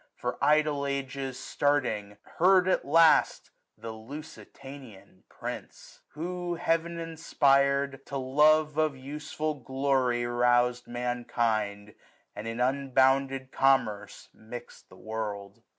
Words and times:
For 0.15 0.43
idle 0.43 0.87
ages, 0.87 1.37
starting, 1.37 2.17
heard 2.39 2.67
at 2.67 2.85
last 2.85 3.51
The 3.77 3.93
LusiTANiAN 3.93 5.25
Prince; 5.29 6.01
who, 6.13 6.55
HEAv'N 6.57 6.97
inspir'd, 6.97 8.03
To 8.07 8.17
love 8.17 8.79
of 8.79 8.97
useful 8.97 9.53
glory 9.53 10.25
rous*d 10.25 10.89
mankind, 10.89 11.89
ici 11.89 11.99
i 11.99 11.99
And 12.35 12.47
in 12.47 12.59
unbounded 12.59 13.51
Commerce 13.51 14.29
mix'd 14.33 14.89
the 14.89 14.97
world. 14.97 15.61